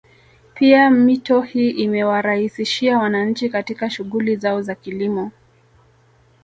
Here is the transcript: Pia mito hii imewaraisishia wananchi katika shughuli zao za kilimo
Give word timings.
Pia 0.55 0.89
mito 0.89 1.41
hii 1.41 1.69
imewaraisishia 1.69 2.97
wananchi 2.99 3.49
katika 3.49 3.89
shughuli 3.89 4.35
zao 4.35 4.61
za 4.61 4.75
kilimo 4.75 5.31